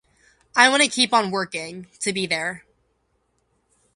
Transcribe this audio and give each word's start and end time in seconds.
I 0.55 0.67
wanted 0.67 0.85
to 0.85 0.95
keep 0.95 1.13
on 1.13 1.29
working, 1.29 1.85
to 1.99 2.11
be 2.11 2.25
there. 2.25 2.65